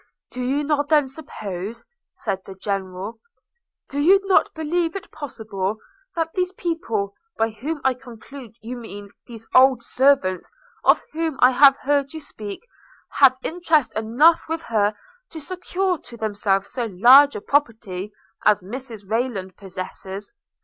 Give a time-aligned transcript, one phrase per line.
[0.33, 3.19] 'You do not then suppose,' said the General,
[3.91, 5.77] 'you do not believe it possible
[6.15, 10.49] that these people, by whom I conclude you mean those old servants
[10.83, 12.65] of whom I have heard you speak,
[13.19, 14.95] have interest enough with her
[15.29, 18.11] to secure to themselves so large a property
[18.43, 20.33] as Mrs Rayland possesses.